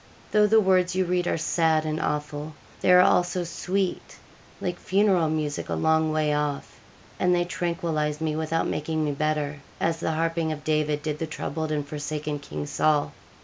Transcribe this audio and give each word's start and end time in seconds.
Though 0.31 0.47
the 0.47 0.59
words 0.59 0.95
you 0.95 1.05
read 1.05 1.27
are 1.27 1.37
sad 1.37 1.85
and 1.85 1.99
awful, 1.99 2.55
they 2.79 2.91
are 2.91 3.01
also 3.01 3.43
sweet, 3.43 4.17
like 4.59 4.79
funeral 4.79 5.29
music 5.29 5.69
a 5.69 5.75
long 5.75 6.11
way 6.11 6.33
off, 6.33 6.79
and 7.19 7.35
they 7.35 7.45
tranquillise 7.45 8.19
me 8.19 8.35
without 8.35 8.65
making 8.67 9.05
me 9.05 9.11
better, 9.11 9.59
as 9.79 9.99
the 9.99 10.13
harping 10.13 10.51
of 10.51 10.63
David 10.63 11.03
did 11.03 11.19
the 11.19 11.27
troubled 11.27 11.71
and 11.71 11.87
forsaken 11.87 12.39
King 12.39 12.65
Saul.' 12.65 13.11